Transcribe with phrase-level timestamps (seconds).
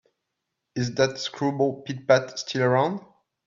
[0.75, 3.01] Is that screwball Pit-Pat still around?